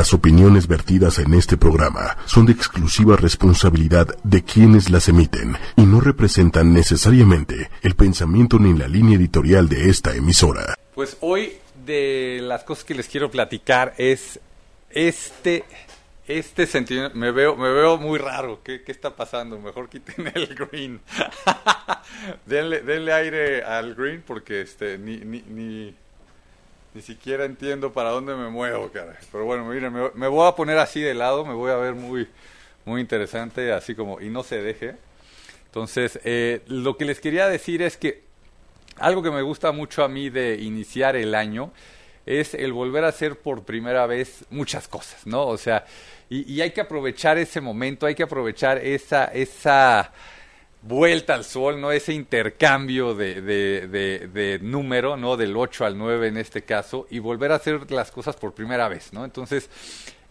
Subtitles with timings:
[0.00, 5.82] Las opiniones vertidas en este programa son de exclusiva responsabilidad de quienes las emiten y
[5.82, 10.74] no representan necesariamente el pensamiento ni la línea editorial de esta emisora.
[10.94, 14.40] Pues hoy de las cosas que les quiero platicar es
[14.88, 15.64] este
[16.26, 19.58] este sentimiento me veo me veo muy raro ¿Qué, está pasando?
[19.58, 21.02] mejor quiten el green
[22.46, 25.94] denle, denle aire al green porque este ni, ni, ni
[26.94, 29.16] ni siquiera entiendo para dónde me muevo, cara.
[29.30, 32.28] Pero bueno, miren, me, voy a poner así de lado, me voy a ver muy,
[32.84, 34.96] muy interesante, así como, y no se deje.
[35.66, 38.24] Entonces, eh, lo que les quería decir es que
[38.96, 41.72] algo que me gusta mucho a mí de iniciar el año
[42.26, 45.46] es el volver a hacer por primera vez muchas cosas, ¿no?
[45.46, 45.86] O sea,
[46.28, 50.12] y, y hay que aprovechar ese momento, hay que aprovechar esa, esa
[50.82, 51.92] vuelta al sol, ¿no?
[51.92, 55.36] Ese intercambio de, de, de, número, ¿no?
[55.36, 58.88] Del 8 al 9 en este caso, y volver a hacer las cosas por primera
[58.88, 59.24] vez, ¿no?
[59.24, 59.68] Entonces,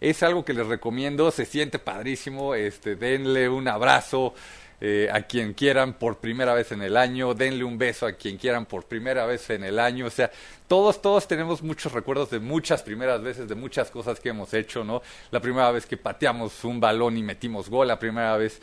[0.00, 4.34] es algo que les recomiendo, se siente padrísimo, este, denle un abrazo
[4.80, 8.38] eh, a quien quieran por primera vez en el año, denle un beso a quien
[8.38, 10.30] quieran por primera vez en el año, o sea,
[10.66, 14.82] todos, todos tenemos muchos recuerdos de muchas primeras veces, de muchas cosas que hemos hecho,
[14.82, 15.02] ¿no?
[15.30, 18.60] La primera vez que pateamos un balón y metimos gol, la primera vez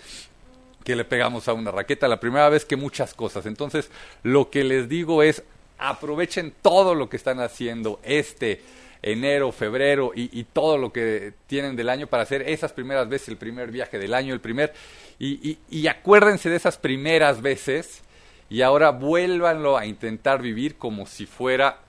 [0.87, 3.45] que le pegamos a una raqueta, la primera vez que muchas cosas.
[3.45, 3.91] Entonces,
[4.23, 5.43] lo que les digo es,
[5.77, 8.61] aprovechen todo lo que están haciendo este
[9.01, 13.35] enero, febrero y, todo lo que tienen del año para hacer esas primeras veces, el
[13.35, 14.73] primer viaje del año, el primer...
[15.19, 18.01] Y, y acuérdense de esas primeras veces
[18.49, 21.79] y ahora vuélvanlo a intentar vivir como si fuera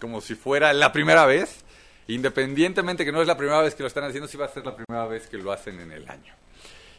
[0.00, 1.60] como si fuera la primera vez,
[2.08, 4.66] independientemente que no es la primera vez que lo están haciendo, si va a ser
[4.66, 6.34] la primera vez que lo hacen en el año.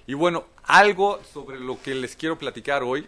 [0.08, 3.08] Y bueno, algo sobre lo que les quiero platicar hoy.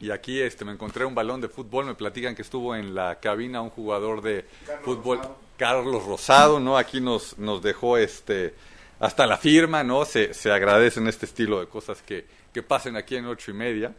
[0.00, 3.20] Y aquí este, me encontré un balón de fútbol, me platican que estuvo en la
[3.20, 4.44] cabina un jugador de
[4.82, 5.20] fútbol,
[5.56, 6.76] Carlos Rosado, ¿no?
[6.76, 8.54] Aquí nos, nos dejó este,
[9.00, 10.04] hasta la firma, ¿no?
[10.04, 13.92] Se, se agradecen este estilo de cosas que, que pasen aquí en ocho y media.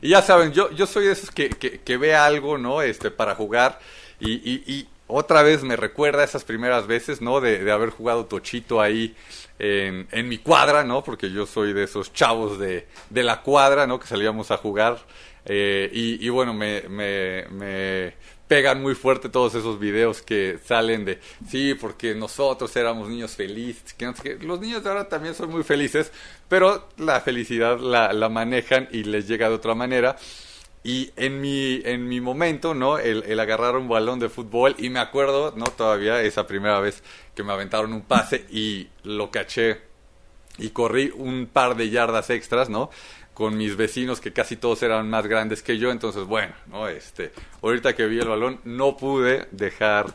[0.00, 2.82] Y ya saben, yo, yo soy de esos que, que, que ve algo, ¿no?
[2.82, 3.78] Este, para jugar
[4.18, 7.40] y, y, y otra vez me recuerda esas primeras veces, ¿no?
[7.40, 9.14] De, de haber jugado tochito ahí
[9.58, 11.04] en, en, mi cuadra, ¿no?
[11.04, 14.00] Porque yo soy de esos chavos de, de la cuadra, ¿no?
[14.00, 14.98] Que salíamos a jugar.
[15.44, 18.14] Eh, y, y, bueno, me, me, me,
[18.48, 23.94] pegan muy fuerte todos esos videos que salen de, sí, porque nosotros éramos niños felices.
[23.94, 26.10] Que, que los niños de ahora también son muy felices,
[26.48, 30.16] pero la felicidad la, la manejan y les llega de otra manera.
[30.86, 33.00] Y en mi, en mi momento, ¿no?
[33.00, 35.64] El, el, agarrar un balón de fútbol y me acuerdo, ¿no?
[35.64, 37.02] Todavía esa primera vez
[37.34, 39.80] que me aventaron un pase y lo caché
[40.58, 42.88] y corrí un par de yardas extras, ¿no?
[43.34, 46.86] Con mis vecinos que casi todos eran más grandes que yo, entonces bueno, ¿no?
[46.86, 47.32] Este,
[47.62, 50.14] ahorita que vi el balón no pude dejar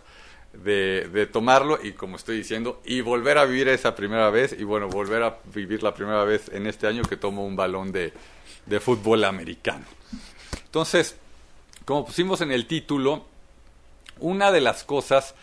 [0.54, 4.64] de, de tomarlo y como estoy diciendo, y volver a vivir esa primera vez y
[4.64, 8.14] bueno, volver a vivir la primera vez en este año que tomo un balón de,
[8.66, 9.84] de fútbol americano.
[10.72, 11.18] Entonces,
[11.84, 13.26] como pusimos en el título,
[14.22, 15.36] una de las cosas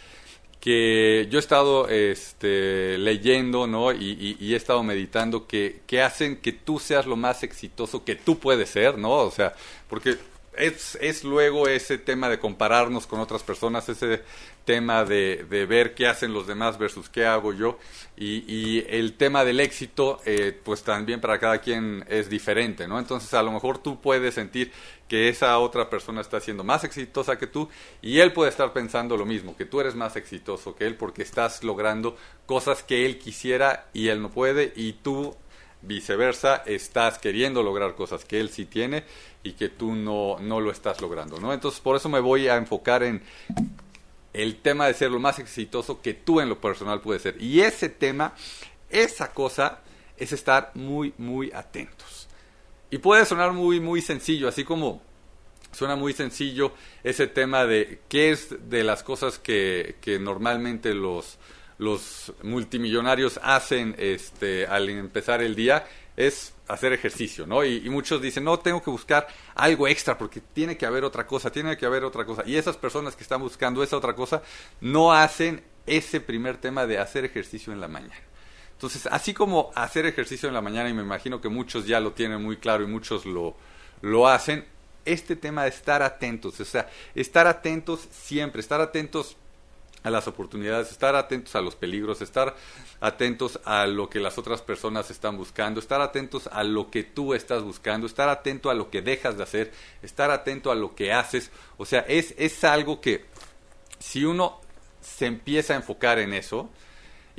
[0.59, 3.93] que yo he estado este, leyendo ¿no?
[3.93, 8.17] Y, y, he estado meditando que, que, hacen que tú seas lo más exitoso que
[8.17, 9.11] tú puedes ser, ¿no?
[9.11, 9.55] O sea,
[9.87, 10.17] porque
[10.56, 14.22] es, es luego ese tema de compararnos con otras personas, ese
[14.69, 17.79] tema de, ver qué hacen los demás versus qué hago yo.
[18.19, 22.99] Y, y el tema del éxito, eh, pues también para cada quien es diferente, ¿no?
[22.99, 24.71] Entonces a lo mejor tú puedes sentir
[25.09, 27.71] que esa otra persona está siendo más exitosa que tú
[28.03, 31.23] y él puede estar pensando lo mismo, que tú eres más exitoso que él porque
[31.23, 35.35] estás logrando cosas que él quisiera y él no puede y tú
[35.81, 39.05] viceversa estás queriendo lograr cosas que él sí tiene
[39.43, 41.55] y que tú no, no lo estás logrando, ¿no?
[41.55, 43.23] Entonces por eso me voy a enfocar en
[44.38, 47.43] el tema de ser lo más exitoso que tú en lo personal puedes ser.
[47.43, 48.34] Y ese tema,
[48.88, 49.81] esa cosa,
[50.16, 52.28] es estar muy, muy atentos.
[52.91, 55.03] Y puede sonar muy, muy sencillo, así como
[55.72, 56.72] suena muy sencillo
[57.03, 61.38] ese tema de qué es de las cosas que, que normalmente los,
[61.78, 65.84] los multimillonarios hacen este, al empezar el día
[66.19, 67.65] es hacer ejercicio, ¿no?
[67.65, 71.50] Y, muchos dicen, no, tengo que buscar algo extra porque tiene que haber otra cosa,
[71.53, 72.43] tiene que haber otra cosa.
[72.44, 74.43] Y esas personas que están buscando esa otra cosa
[74.81, 78.20] no hacen ese primer tema de hacer ejercicio en la mañana.
[78.73, 82.12] Entonces, así como hacer ejercicio en la mañana, y me imagino que muchos ya lo
[82.12, 83.56] tienen muy claro y muchos lo,
[84.00, 84.67] lo hacen,
[85.05, 89.37] este tema de estar atentos, o sea, estar atentos siempre, estar atentos
[90.03, 92.56] a las oportunidades, estar atentos a los peligros, estar
[93.00, 97.35] atentos a lo que las otras personas están buscando, estar atentos a lo que tú
[97.35, 99.73] estás buscando, estar atento a lo que dejas de hacer,
[100.03, 101.50] estar atento a lo que haces.
[101.77, 103.27] O sea, es, es algo que
[103.99, 104.61] si uno
[105.00, 106.71] se empieza a enfocar en eso.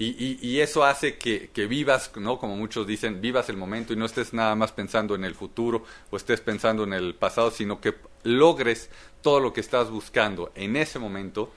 [0.01, 2.39] Y, eso hace que, vivas, ¿no?
[2.39, 5.83] Como muchos dicen, vivas el momento y no estés nada más pensando en el futuro
[6.09, 8.89] o estés pensando en el pasado, sino que logres
[9.21, 11.51] todo lo que estás buscando en ese momento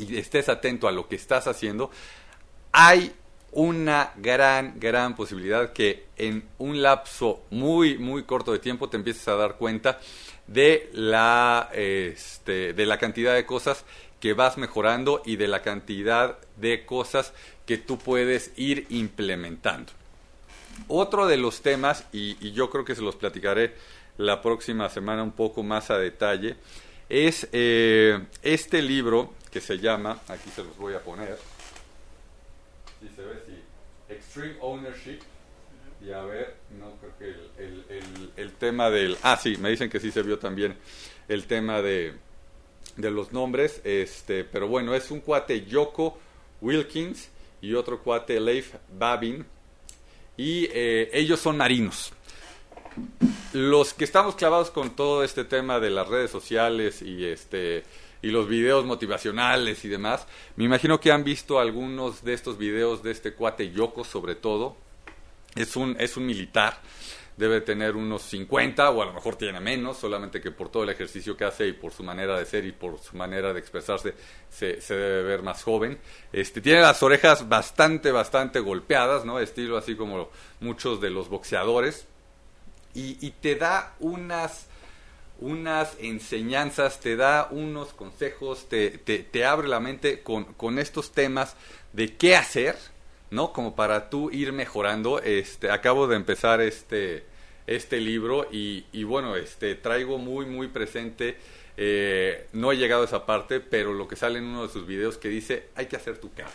[0.00, 1.90] y estés atento a lo que estás haciendo.
[2.72, 3.12] Hay
[3.52, 9.26] una gran, gran posibilidad que en un lapso muy, muy corto de tiempo te empieces
[9.28, 9.98] a dar cuenta
[10.46, 13.84] de la, este, de la cantidad de cosas
[14.20, 17.32] que vas mejorando y de la cantidad de cosas
[17.66, 19.92] que tú puedes ir implementando.
[20.88, 23.74] Otro de los temas, y, yo creo que se los platicaré
[24.18, 26.56] la próxima semana un poco más a detalle,
[27.10, 31.36] es eh, este libro que se llama, aquí se los voy a poner,
[33.00, 35.18] si se ve, si, Extreme Ownership,
[36.02, 39.90] y a ver, no creo que el, el, el tema del, ah sí, me dicen
[39.90, 40.76] que sí se vio también
[41.28, 42.14] el tema de
[42.96, 46.18] de los nombres, este, pero bueno, es un cuate Yoko
[46.60, 47.28] Wilkins
[47.60, 49.44] y otro cuate Leif Babin,
[50.36, 52.12] y eh, ellos son marinos.
[53.52, 57.82] Los que estamos clavados con todo este tema de las redes sociales y este
[58.22, 60.26] y los videos motivacionales y demás,
[60.56, 64.76] me imagino que han visto algunos de estos videos de este cuate Yoko sobre todo.
[65.56, 66.80] Es un, es un militar
[67.40, 70.90] debe tener unos 50 o a lo mejor tiene menos, solamente que por todo el
[70.90, 74.14] ejercicio que hace y por su manera de ser y por su manera de expresarse
[74.50, 75.98] se, debe ver más joven.
[76.32, 79.40] Este, tiene las orejas bastante, bastante golpeadas, ¿no?
[79.40, 80.28] Estilo así como
[80.60, 82.06] muchos de los boxeadores.
[82.94, 84.66] Y, te da unas,
[85.38, 91.56] unas enseñanzas, te da unos consejos, te, te, abre la mente con, con estos temas
[91.92, 92.76] de qué hacer,
[93.30, 93.52] ¿no?
[93.52, 95.20] Como para tú ir mejorando.
[95.20, 97.24] Este, acabo de empezar este,
[97.66, 101.36] este libro y, bueno, este, traigo muy, muy presente,
[101.76, 104.86] eh, no he llegado a esa parte, pero lo que sale en uno de sus
[104.86, 106.50] videos que dice, hay que hacer tu cama.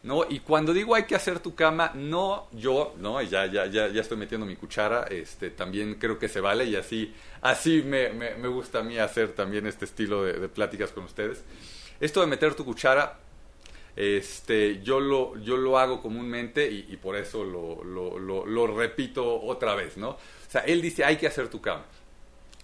[0.00, 0.24] ¿No?
[0.28, 4.00] Y cuando digo hay que hacer tu cama, no yo, no, ya, ya, ya, ya
[4.00, 7.12] estoy metiendo mi cuchara, este, también creo que se vale y así,
[7.42, 11.42] así me, me, gusta a mí hacer también este estilo de, pláticas con ustedes.
[11.98, 13.18] Esto de meter tu cuchara,
[13.96, 19.74] este, yo, lo, yo lo hago comúnmente y, por eso lo, lo, lo, repito otra
[19.74, 20.10] vez, ¿no?
[20.10, 20.18] O
[20.48, 21.84] sea, él dice, hay que hacer tu cama.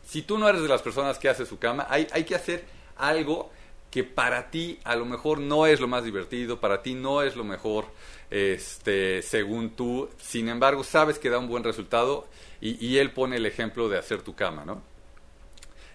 [0.06, 2.64] Si tú no eres de las personas que hace su cama, hay, hay que hacer
[2.96, 3.50] algo
[3.94, 7.36] que para ti a lo mejor no es lo más divertido, para ti no es
[7.36, 7.86] lo mejor,
[8.28, 12.26] este, según tú, sin embargo sabes que da un buen resultado
[12.60, 14.82] y, él pone el ejemplo de hacer tu cama, ¿no?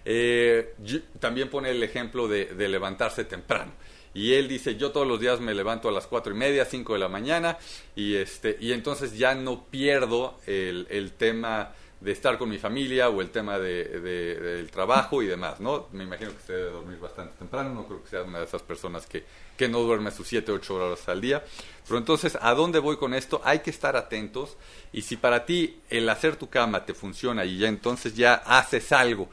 [0.06, 0.76] Eh,
[1.18, 3.72] también pone el ejemplo de, de levantarse temprano
[4.14, 6.94] y él dice yo todos los días me levanto a las cuatro y media cinco
[6.94, 7.58] de la mañana
[7.94, 13.10] y este y entonces ya no pierdo el, el tema de estar con mi familia
[13.10, 15.88] o el tema de, del trabajo y demás, ¿no?
[15.92, 18.62] Me imagino que se debe dormir bastante temprano, no creo que sea una de esas
[18.62, 19.24] personas que,
[19.56, 21.44] que no duerme sus siete, ocho horas al día.
[21.86, 23.42] Pero entonces, ¿a dónde voy con esto?
[23.44, 24.56] Hay que estar atentos
[24.92, 28.92] y si para ti el hacer tu cama te funciona y ya entonces ya haces
[28.92, 29.28] algo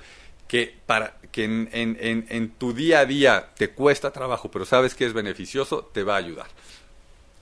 [0.49, 4.95] que, para, que en, en, en, tu día a día te cuesta trabajo, pero sabes
[4.95, 6.47] que es beneficioso, te va a ayudar.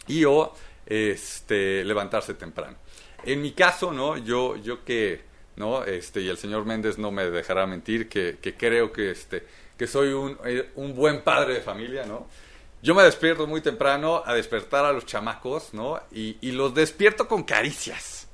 [0.08, 0.54] Y o
[0.86, 2.78] este, levantarse temprano.
[3.24, 4.18] En mi caso, ¿no?
[4.18, 5.22] Yo, yo que,
[5.56, 5.84] ¿no?
[5.84, 9.46] Este, y el señor Méndez no me dejará mentir, que, que creo que, este,
[9.78, 12.28] que soy un, eh, un buen padre de familia, ¿no?
[12.82, 16.00] Yo me despierto muy temprano a despertar a los chamacos, ¿no?
[16.12, 18.25] Y, y los despierto con caricias.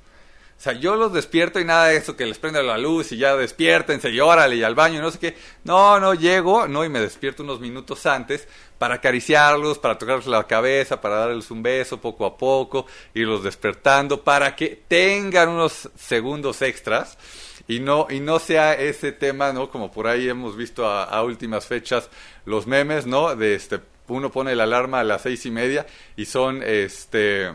[0.62, 3.16] O sea, yo los despierto y nada de eso que les prende la luz y
[3.16, 5.36] ya despiértense y órale y al baño no sé qué.
[5.64, 8.46] No, no, llego, no, y me despierto unos minutos antes
[8.78, 14.22] para acariciarlos, para tocarles la cabeza, para darles un beso poco a poco, irlos despertando,
[14.22, 17.18] para que tengan unos segundos extras
[17.66, 19.68] y no, y no sea ese tema, ¿no?
[19.68, 22.08] Como por ahí hemos visto a, a últimas fechas
[22.44, 23.34] los memes, ¿no?
[23.34, 27.50] De este, uno pone la alarma a las seis y media y son, este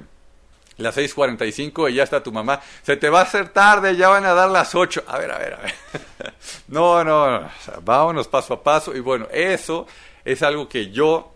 [0.77, 2.61] las 6.45 y ya está tu mamá.
[2.83, 5.03] Se te va a hacer tarde, ya van a dar las 8.
[5.07, 5.73] A ver, a ver, a ver.
[6.67, 7.49] no, no, no.
[7.83, 8.95] vámonos paso a paso.
[8.95, 9.87] Y bueno, eso
[10.23, 11.33] es algo que yo,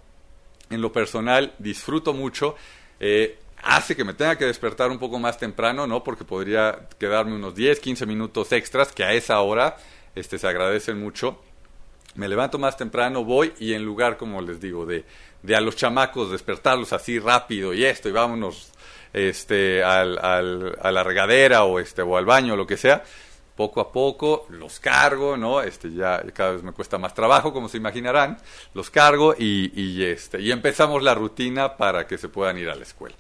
[0.69, 2.55] en lo personal, disfruto mucho.
[2.99, 6.03] Eh, hace que me tenga que despertar un poco más temprano, ¿no?
[6.03, 9.77] Porque podría quedarme unos 10, 15 minutos extras, que a esa hora
[10.15, 11.41] este, se agradecen mucho.
[12.15, 15.05] Me levanto más temprano, voy y en lugar, como les digo, de,
[15.43, 18.71] de a los chamacos despertarlos así rápido y esto y vámonos
[19.13, 23.03] este, al, al, a la regadera o, este, o al baño lo que sea,
[23.55, 25.61] poco a poco los cargo, ¿no?
[25.61, 28.37] Este, ya cada vez me cuesta más trabajo, como se imaginarán,
[28.73, 32.75] los cargo y, y, este, y empezamos la rutina para que se puedan ir a
[32.75, 33.15] la escuela.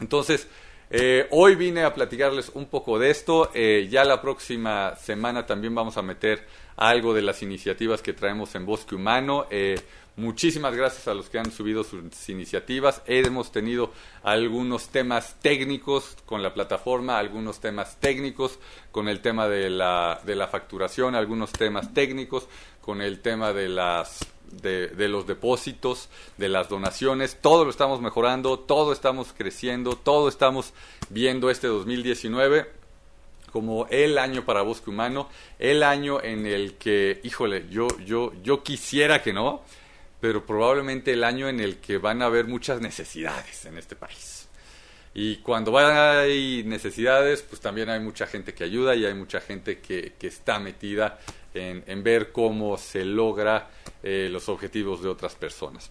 [0.00, 0.48] Entonces,
[0.92, 3.50] eh, hoy vine a platicarles un poco de esto.
[3.54, 6.46] Eh, ya la próxima semana también vamos a meter
[6.76, 9.46] algo de las iniciativas que traemos en Bosque Humano.
[9.50, 9.76] Eh,
[10.14, 13.00] Muchísimas gracias a los que han subido sus iniciativas.
[13.06, 18.58] Hemos tenido algunos temas técnicos con la plataforma, algunos temas técnicos
[18.90, 22.46] con el tema de la, de la facturación, algunos temas técnicos
[22.82, 28.58] con el tema de las de, los depósitos, de las donaciones, todo lo estamos mejorando,
[28.58, 30.74] todo estamos creciendo, todo estamos
[31.08, 32.82] viendo este 2019
[33.50, 38.62] como el año para Bosque Humano, el año en el que, híjole, yo, yo, yo
[38.62, 39.62] quisiera que no,
[40.20, 44.48] pero probablemente el año en el que van a haber muchas necesidades en este país.
[45.14, 49.80] Y cuando hay necesidades, pues también hay mucha gente que ayuda y hay mucha gente
[49.80, 51.18] que, que está metida
[51.54, 53.70] en, en, ver cómo se logra
[54.02, 55.90] eh, los objetivos de otras personas.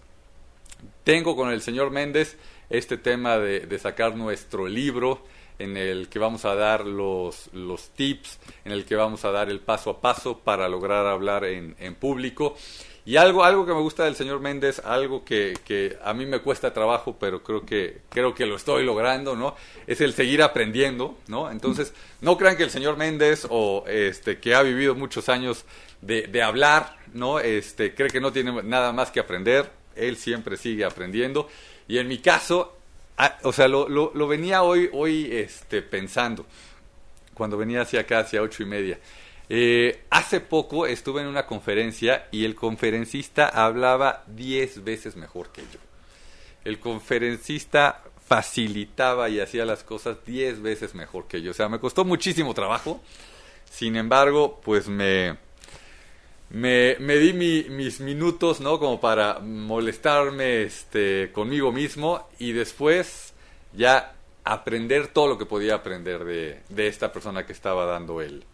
[1.03, 2.38] Tengo con el señor Méndez
[2.70, 5.24] este tema de, de sacar nuestro libro
[5.60, 9.50] en el que vamos a dar los, los tips, en el que vamos a dar
[9.50, 12.56] el paso a paso para lograr hablar en, en público.
[13.03, 16.39] Y algo, algo que me gusta del señor Méndez, algo que, que, a mí me
[16.39, 19.55] cuesta trabajo, pero creo que, creo que lo estoy logrando, ¿no?
[19.88, 21.50] Es el seguir aprendiendo, ¿no?
[21.50, 25.65] Entonces, no crean que el señor Méndez, o este, que ha vivido muchos años
[26.01, 27.39] de, de hablar, ¿no?
[27.39, 29.72] Este, cree que no tiene nada más que aprender.
[29.96, 31.50] Él siempre sigue aprendiendo.
[31.88, 32.77] Y en mi caso,
[33.17, 36.46] ah, o sea, lo, lo, lo, venía hoy, hoy este, pensando,
[37.34, 39.00] cuando venía hacia acá, hacia ocho y media.
[39.53, 45.63] Eh, hace poco estuve en una conferencia y el conferencista hablaba 10 veces mejor que
[45.63, 45.79] yo.
[46.63, 51.51] El conferencista facilitaba y hacía las cosas 10 veces mejor que yo.
[51.51, 53.01] O sea, me costó muchísimo trabajo.
[53.70, 55.36] Sin embargo, pues me,
[56.50, 58.79] me, di mi, mis minutos, ¿no?
[58.79, 63.34] Como para molestarme este, conmigo mismo y después
[63.74, 64.13] ya
[64.46, 68.46] aprender todo lo que podía aprender de, de esta persona que estaba dando el,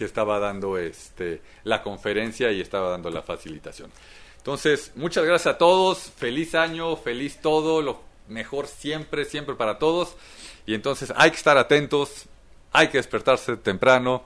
[0.00, 3.92] que estaba dando este, la conferencia y estaba dando la facilitación.
[4.38, 10.16] Entonces, muchas gracias a todos, feliz año, feliz todo, lo mejor siempre, siempre para todos.
[10.64, 12.24] Y entonces hay que estar atentos,
[12.72, 14.24] hay que despertarse temprano,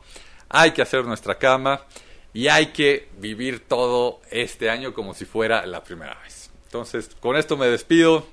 [0.49, 1.85] hay que hacer nuestra cama
[2.33, 6.53] y hay que vivir todo este año como si fuera la primera vez.
[6.67, 8.29] Entonces, con esto me despido.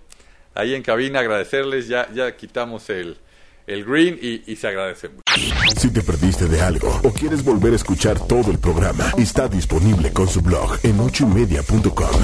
[0.54, 3.18] Ahí en cabina agradecerles, ya, ya quitamos el,
[3.68, 5.22] el green y, se agradece mucho.
[5.78, 10.12] Si te perdiste de algo o quieres volver a escuchar todo el programa, está disponible
[10.12, 12.22] con su blog en ochoymedia.com.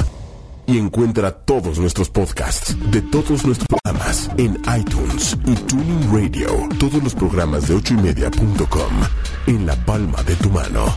[0.67, 6.67] Y encuentra todos nuestros podcasts de todos nuestros programas en iTunes y Tuning Radio.
[6.77, 8.91] Todos los programas de ochoymedia.com
[9.47, 10.93] en la palma de tu mano.